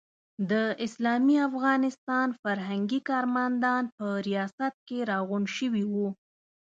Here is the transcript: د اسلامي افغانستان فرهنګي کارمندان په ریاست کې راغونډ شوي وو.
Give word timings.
د 0.51 0.53
اسلامي 0.85 1.37
افغانستان 1.49 2.27
فرهنګي 2.41 2.99
کارمندان 3.09 3.83
په 3.97 4.05
ریاست 4.27 4.73
کې 4.87 4.97
راغونډ 5.11 5.47
شوي 5.57 5.83
وو. 5.93 6.07